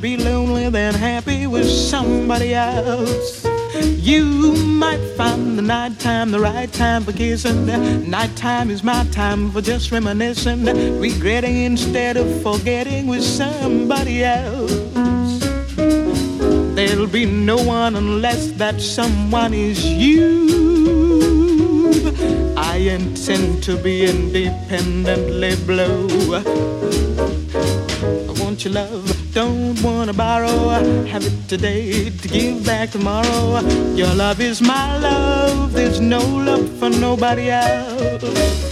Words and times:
be 0.00 0.16
lonely 0.16 0.70
than 0.70 0.94
happy 0.94 1.46
with 1.46 1.68
somebody 1.68 2.54
else. 2.54 3.44
You 3.74 4.54
might 4.54 5.00
find 5.16 5.58
the 5.58 5.62
nighttime 5.62 6.30
the 6.30 6.40
right 6.40 6.72
time 6.72 7.04
for 7.04 7.12
kissing. 7.12 7.66
Nighttime 8.08 8.70
is 8.70 8.82
my 8.82 9.04
time 9.12 9.50
for 9.50 9.60
just 9.60 9.92
reminiscing, 9.92 10.64
regretting 10.98 11.58
instead 11.64 12.16
of 12.16 12.42
forgetting 12.42 13.08
with 13.08 13.22
somebody 13.22 14.24
else. 14.24 14.72
There'll 16.74 17.06
be 17.06 17.26
no 17.26 17.56
one 17.62 17.94
unless 17.96 18.52
that 18.52 18.80
someone 18.80 19.52
is 19.52 19.84
you. 19.84 20.48
I 22.56 22.76
intend 22.76 23.62
to 23.64 23.76
be 23.76 24.06
independently 24.06 25.56
blue. 25.66 26.36
I 26.36 28.32
want 28.42 28.64
your 28.64 28.74
love, 28.74 29.19
don't 29.32 29.80
wanna 29.82 30.12
borrow. 30.12 30.70
Have 31.06 31.24
it 31.24 31.48
today 31.48 32.10
to 32.10 32.28
give 32.28 32.64
back 32.64 32.90
tomorrow. 32.90 33.60
Your 33.94 34.12
love 34.14 34.40
is 34.40 34.60
my 34.60 34.98
love, 34.98 35.72
there's 35.72 36.00
no 36.00 36.20
love 36.20 36.68
for 36.78 36.90
nobody 36.90 37.50
else. 37.50 38.69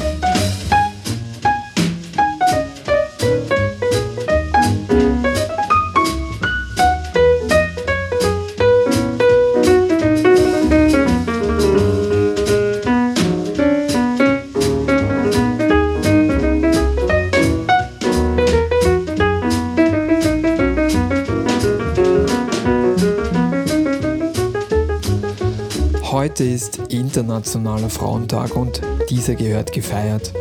Heute 26.38 26.50
ist 26.50 26.76
Internationaler 26.90 27.90
Frauentag 27.90 28.54
und 28.54 28.80
dieser 29.10 29.34
gehört 29.34 29.72
gefeiert. 29.72 30.32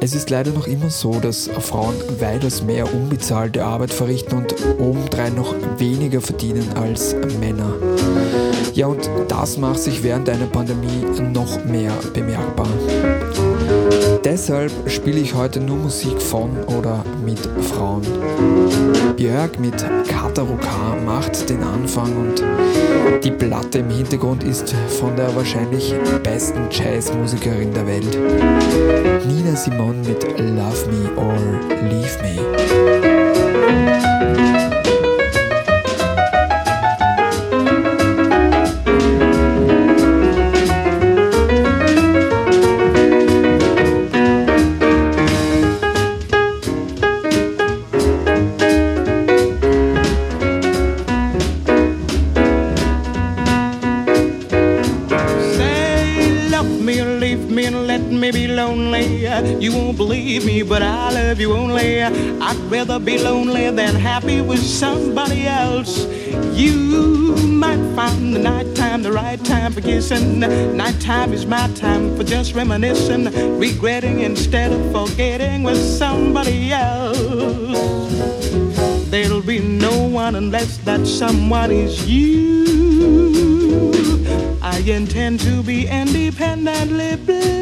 Es 0.00 0.14
ist 0.14 0.30
leider 0.30 0.52
noch 0.52 0.66
immer 0.66 0.88
so, 0.88 1.20
dass 1.20 1.48
Frauen 1.48 1.96
weitaus 2.18 2.62
mehr 2.62 2.90
unbezahlte 2.94 3.62
Arbeit 3.62 3.92
verrichten 3.92 4.38
und 4.38 4.54
obendrein 4.78 5.34
noch 5.34 5.54
weniger 5.76 6.22
verdienen 6.22 6.66
als 6.76 7.14
Männer. 7.40 7.74
Ja, 8.72 8.86
und 8.86 9.10
das 9.28 9.58
macht 9.58 9.80
sich 9.80 10.02
während 10.02 10.30
einer 10.30 10.46
Pandemie 10.46 11.04
noch 11.30 11.62
mehr 11.66 11.92
bemerkbar. 12.14 12.68
Deshalb 14.36 14.70
spiele 14.90 15.20
ich 15.20 15.32
heute 15.32 15.60
nur 15.60 15.78
Musik 15.78 16.20
von 16.20 16.50
oder 16.64 17.02
mit 17.24 17.38
Frauen. 17.72 18.02
Björk 19.16 19.58
mit 19.58 19.82
Kataruka 20.06 20.94
macht 21.06 21.48
den 21.48 21.62
Anfang 21.62 22.14
und 22.14 22.44
die 23.24 23.30
Platte 23.30 23.78
im 23.78 23.88
Hintergrund 23.88 24.44
ist 24.44 24.74
von 25.00 25.16
der 25.16 25.34
wahrscheinlich 25.34 25.94
besten 26.22 26.68
Jazzmusikerin 26.70 27.72
der 27.72 27.86
Welt. 27.86 29.24
Nina 29.26 29.56
Simon 29.56 30.02
mit 30.02 30.22
Love 30.38 30.86
Me 30.90 31.10
or 31.16 31.34
Leave 31.88 32.18
Me. 32.20 33.05
Rather 62.66 62.98
be 62.98 63.18
lonely 63.18 63.70
than 63.70 63.94
happy 63.94 64.40
with 64.40 64.60
somebody 64.60 65.46
else. 65.46 66.06
You 66.52 67.36
might 67.36 67.82
find 67.94 68.34
the 68.34 68.38
nighttime 68.40 69.02
the 69.02 69.12
right 69.12 69.42
time 69.44 69.72
for 69.72 69.80
kissing. 69.80 70.40
Nighttime 70.40 71.32
is 71.32 71.46
my 71.46 71.68
time 71.74 72.16
for 72.16 72.24
just 72.24 72.54
reminiscing, 72.54 73.58
regretting 73.58 74.20
instead 74.20 74.72
of 74.72 74.92
forgetting 74.92 75.62
with 75.62 75.78
somebody 75.78 76.72
else. 76.72 77.16
There'll 79.10 79.42
be 79.42 79.60
no 79.60 80.08
one 80.08 80.34
unless 80.34 80.78
that 80.78 81.06
someone 81.06 81.70
is 81.70 82.06
you. 82.08 82.64
I 84.62 84.78
intend 84.80 85.40
to 85.40 85.62
be 85.62 85.86
independently 85.86 87.16
blue. 87.16 87.55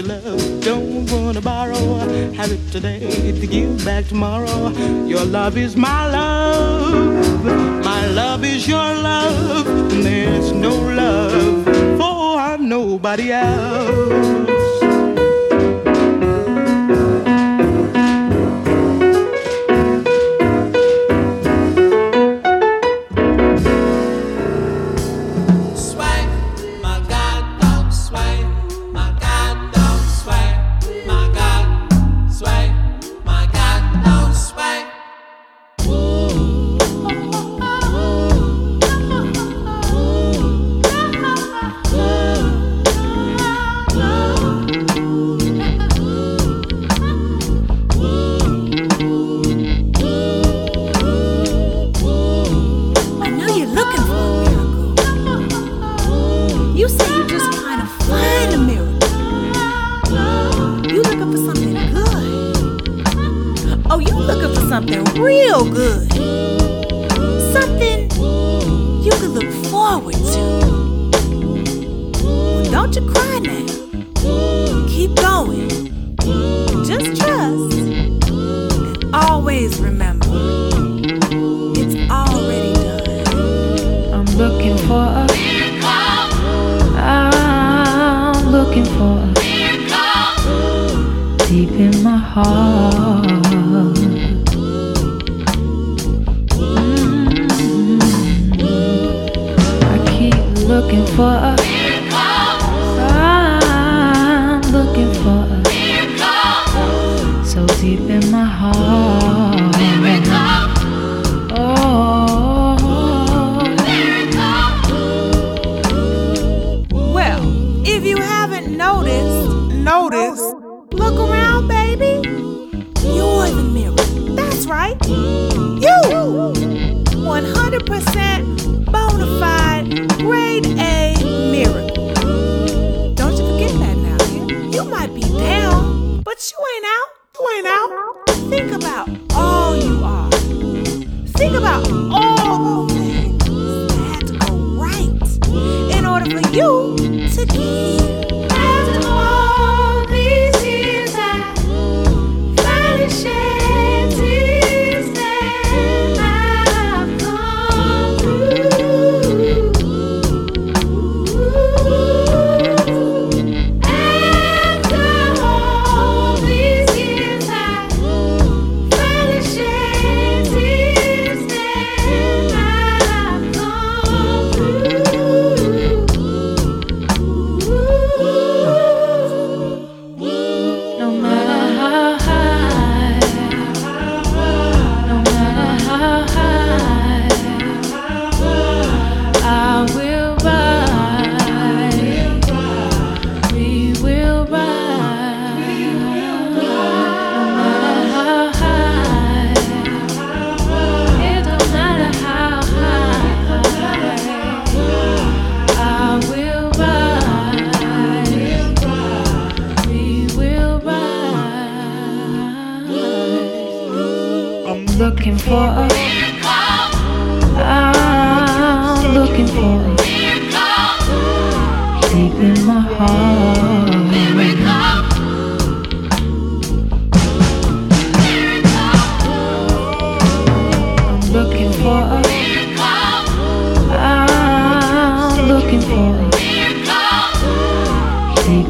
Don't 0.00 0.24
love? 0.24 0.60
Don't 0.62 1.10
wanna 1.10 1.42
borrow. 1.42 1.98
Have 2.32 2.52
it 2.52 2.72
today 2.72 3.32
to 3.38 3.46
give 3.46 3.84
back 3.84 4.06
tomorrow. 4.06 4.70
Your 5.06 5.26
love 5.26 5.58
is 5.58 5.76
my 5.76 6.10
love. 6.10 7.44
My 7.84 8.06
love 8.06 8.42
is 8.42 8.66
your 8.66 8.78
love. 8.78 9.66
And 9.92 10.02
there's 10.02 10.52
no 10.52 10.74
love 10.74 11.64
for 11.98 12.56
nobody 12.56 13.30
else. 13.30 14.69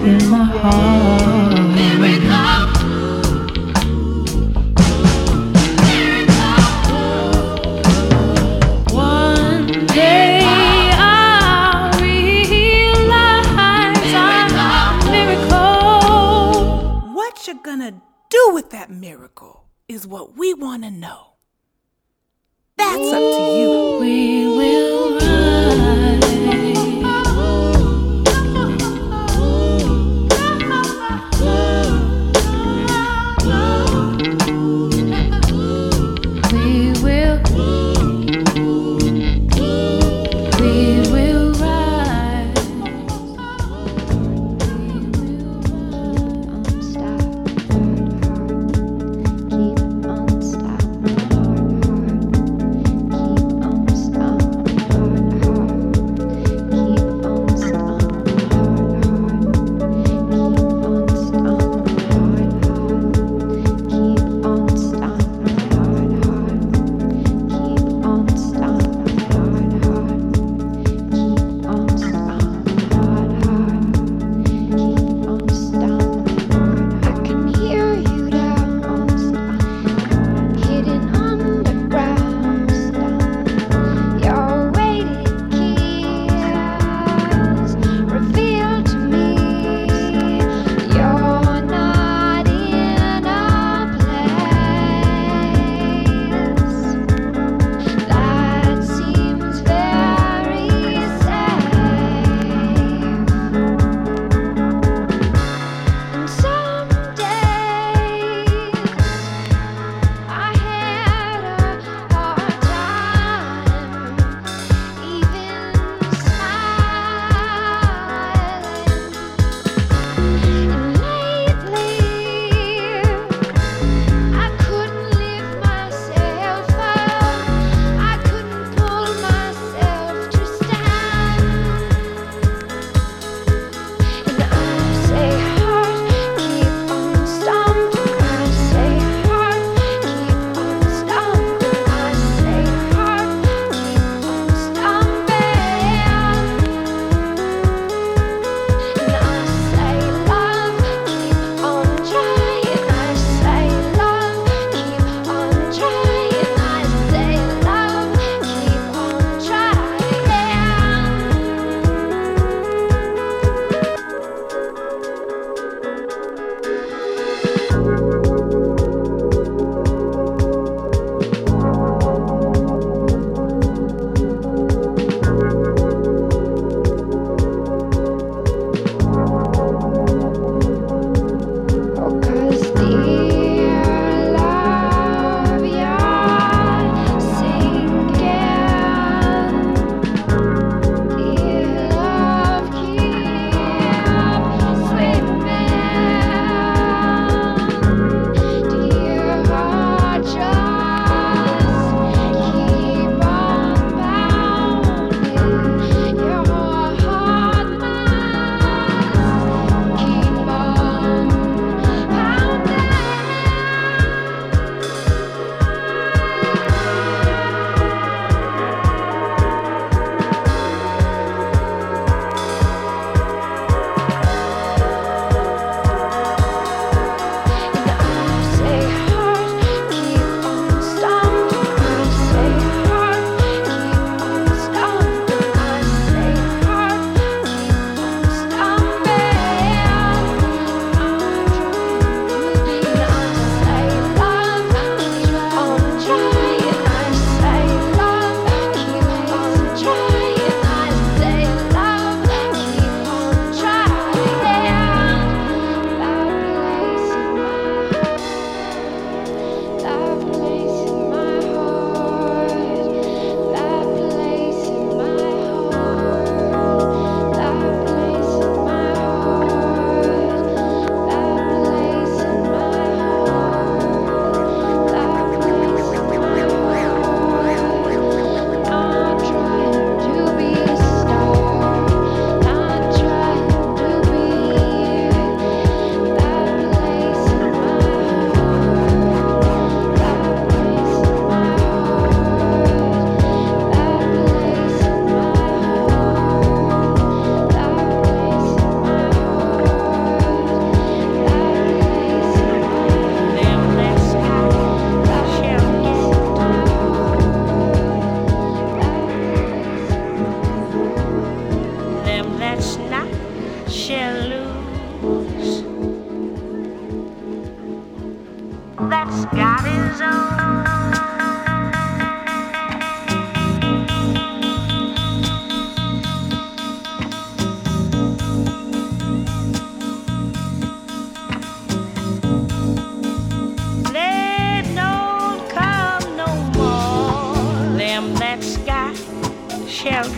in 0.03 0.31
my 0.31 0.45
heart. 0.45 1.40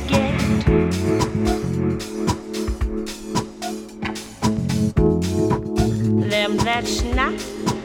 get 0.09 0.39
them 6.31 6.57
that's 6.59 7.03
not 7.03 7.35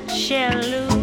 shall 0.09 0.55
lose. 0.61 0.96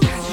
Clube. 0.00 0.23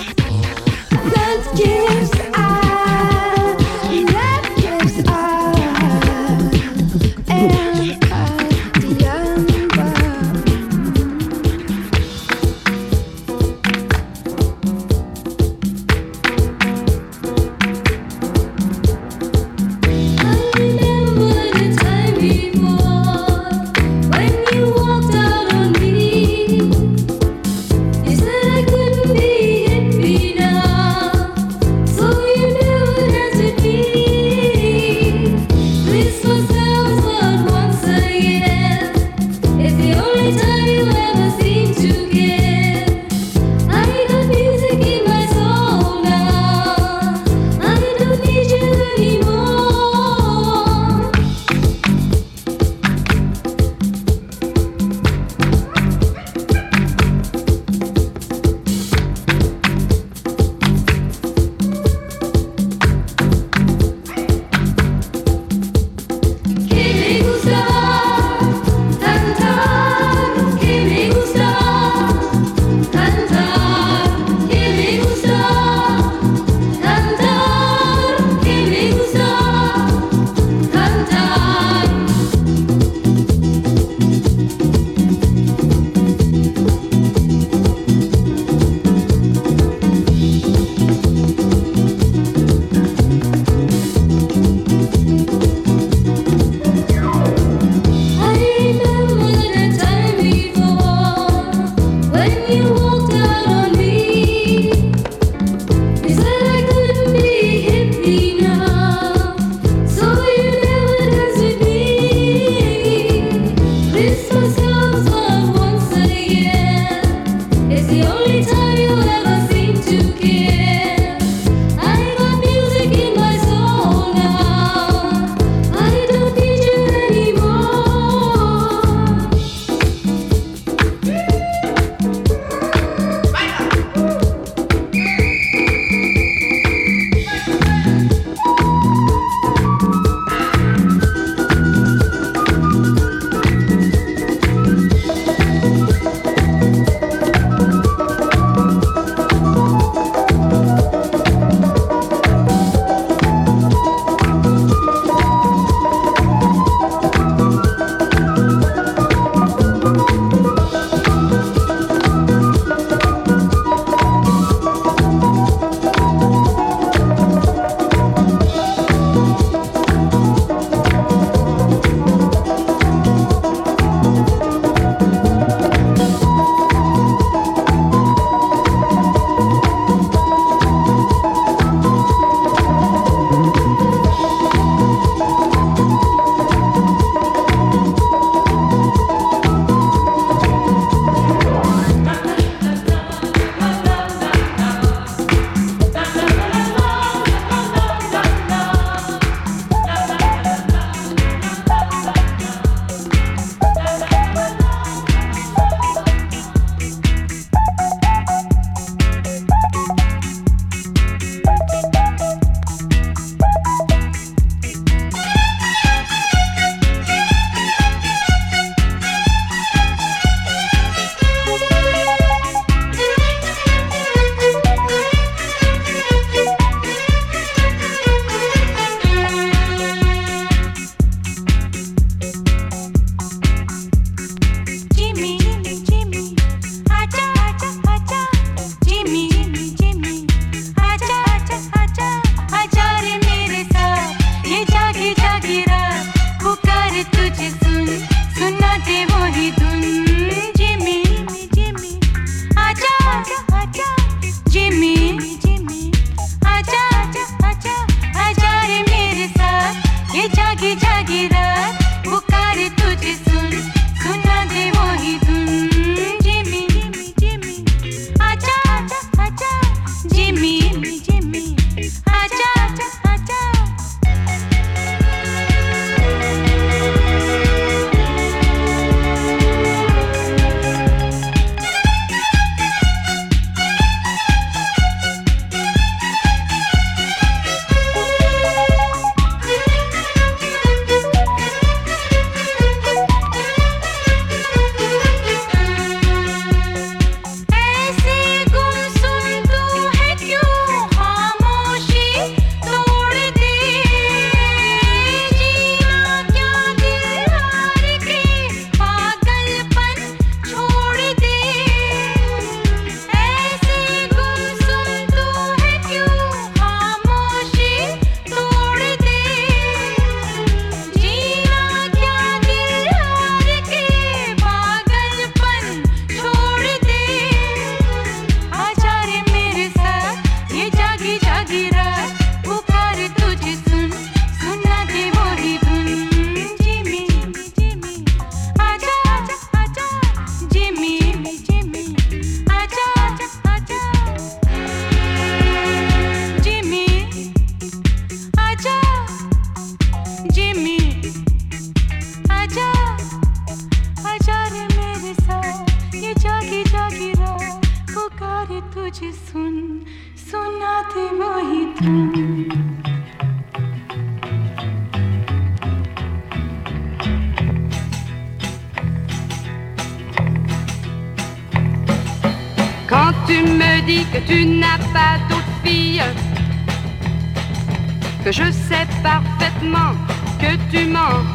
Je 378.32 378.50
sais 378.52 378.88
parfaitement 379.04 379.94
que 380.40 380.56
tu 380.72 380.86
mens. 380.86 381.26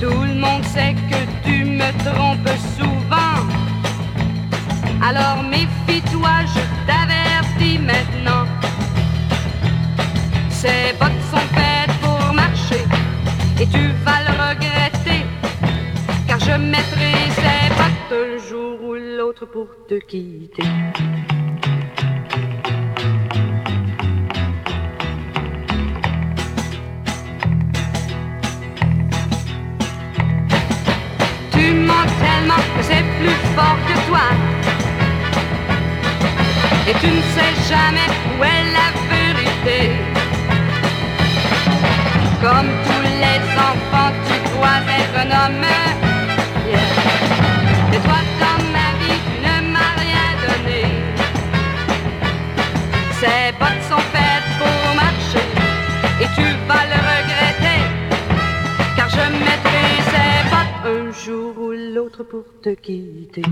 Tout 0.00 0.22
le 0.22 0.34
monde 0.34 0.64
sait 0.64 0.94
que 1.10 1.20
tu 1.44 1.64
me 1.64 1.90
trompes 2.04 2.56
souvent. 2.76 3.38
Alors 5.00 5.44
méfie-toi, 5.44 6.34
je 6.54 6.62
t'avertis 6.86 7.78
maintenant. 7.78 8.46
Ces 10.50 10.92
bottes 10.98 11.24
sont 11.30 11.48
faites 11.54 11.96
pour 12.00 12.32
marcher 12.34 12.84
et 13.60 13.66
tu 13.66 13.92
vas 14.04 14.20
le 14.26 14.32
regretter. 14.44 15.24
Car 16.26 16.40
je 16.40 16.52
mettrai 16.52 17.12
ces 17.36 17.77
pour 19.46 19.68
te 19.86 19.94
quitter. 19.94 20.64
que 32.76 32.82
c'est 32.82 33.04
plus 33.18 33.38
fort 33.54 33.78
que 33.86 33.96
toi. 34.08 34.26
Et 36.88 36.94
tu 37.00 37.06
ne 37.06 37.22
sais 37.34 37.54
jamais 37.68 38.08
où 38.30 38.44
est 38.44 38.64
la 38.78 38.88
vérité. 39.12 39.80
Comme 42.42 42.70
tous 42.86 43.02
les 43.22 43.40
enfants, 43.68 44.12
tu 44.26 44.36
crois 44.50 44.80
être 44.98 45.16
un 45.18 45.30
homme. 45.30 45.97
Ces 53.20 53.50
bottes 53.58 53.82
sont 53.88 54.04
faites 54.12 54.48
pour 54.58 54.94
marcher. 54.94 55.44
Et 56.20 56.28
tu 56.36 56.46
vas 56.68 56.84
le 56.92 56.98
regretter. 57.10 57.80
Car 58.96 59.08
je 59.08 59.24
mettrai 59.46 59.86
ces 60.12 60.32
bottes 60.52 60.78
un 60.84 61.10
jour 61.24 61.52
ou 61.58 61.72
l'autre 61.94 62.22
pour 62.22 62.44
te 62.62 62.70
quitter. 62.70 63.42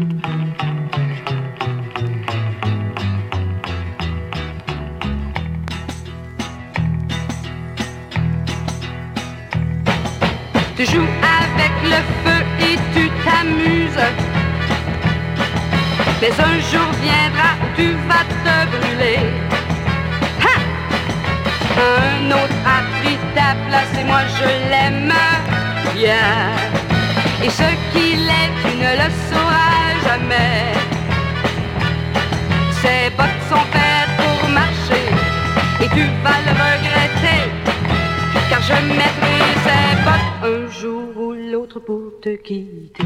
Tu 10.76 10.84
joues 10.84 11.12
avec 11.40 11.72
le 11.82 12.00
feu 12.22 12.40
et 12.60 12.76
tu 12.94 13.10
t'amuses. 13.24 14.06
Mais 16.20 16.30
un 16.30 16.60
jour 16.70 16.88
viendra 17.02 17.50
où 17.62 17.76
tu 17.76 17.88
vas 18.08 18.24
te 18.44 18.54
brûler. 18.70 19.55
Un 21.76 22.30
autre 22.30 22.58
a 22.64 22.82
pris 22.98 23.18
ta 23.34 23.54
place 23.68 23.92
et 24.00 24.04
moi 24.04 24.20
je 24.38 24.48
l'aime. 24.70 25.12
Yeah. 25.96 26.50
Et 27.42 27.50
ce 27.50 27.68
qu'il 27.92 28.28
est, 28.28 28.50
tu 28.62 28.76
ne 28.76 28.92
le 29.02 29.08
sauras 29.28 29.88
jamais. 30.06 30.72
Ces 32.80 33.10
bottes 33.16 33.44
sont 33.48 33.66
faites 33.72 34.12
pour 34.16 34.48
marcher 34.50 35.06
et 35.82 35.88
tu 35.88 36.04
vas 36.24 36.40
le 36.46 36.52
regretter. 36.64 37.42
Car 38.50 38.62
je 38.62 38.78
mettrai 38.88 39.38
ces 39.64 39.86
bottes 40.04 40.34
un 40.42 40.70
jour 40.70 41.08
ou 41.16 41.32
l'autre 41.32 41.80
pour 41.80 42.12
te 42.22 42.36
quitter. 42.36 43.04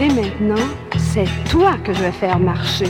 Et 0.00 0.08
maintenant, 0.08 0.68
c'est 1.12 1.26
toi 1.48 1.76
que 1.78 1.92
je 1.94 2.02
vais 2.02 2.12
faire 2.12 2.38
marcher. 2.38 2.86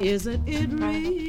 Isn't 0.00 0.46
it 0.46 0.70
rich? 0.72 1.23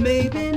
Maybe 0.00 0.49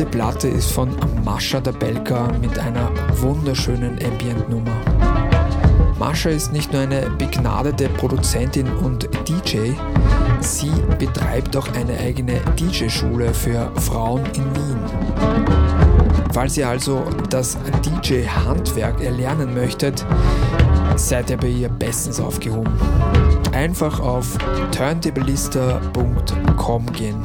letzte 0.00 0.18
Platte 0.18 0.48
ist 0.48 0.72
von 0.72 0.96
Mascha 1.26 1.60
Dabelka 1.60 2.32
mit 2.40 2.58
einer 2.58 2.90
wunderschönen 3.20 3.98
Ambient-Nummer. 4.02 4.72
Mascha 5.98 6.30
ist 6.30 6.54
nicht 6.54 6.72
nur 6.72 6.80
eine 6.80 7.10
begnadete 7.18 7.86
Produzentin 7.90 8.66
und 8.66 9.10
DJ, 9.28 9.72
sie 10.40 10.72
betreibt 10.98 11.54
auch 11.54 11.68
eine 11.74 11.98
eigene 11.98 12.40
DJ-Schule 12.58 13.34
für 13.34 13.70
Frauen 13.74 14.24
in 14.32 14.56
Wien. 14.56 14.78
Falls 16.32 16.56
ihr 16.56 16.66
also 16.66 17.02
das 17.28 17.58
DJ-Handwerk 17.84 19.02
erlernen 19.02 19.52
möchtet, 19.52 20.06
seid 20.96 21.28
ihr 21.28 21.36
bei 21.36 21.48
ihr 21.48 21.68
bestens 21.68 22.20
aufgehoben. 22.20 22.72
Einfach 23.52 24.00
auf 24.00 24.38
turntablista.com 24.72 26.86
gehen. 26.92 27.22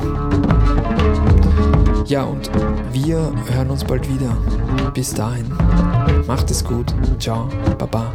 Ja, 2.08 2.24
und 2.24 2.52
wir 2.92 3.32
hören 3.52 3.72
uns 3.72 3.84
bald 3.84 4.08
wieder. 4.08 4.38
Bis 4.94 5.14
dahin, 5.14 5.52
macht 6.28 6.52
es 6.52 6.64
gut. 6.64 6.94
Ciao, 7.20 7.50
Baba. 7.80 8.14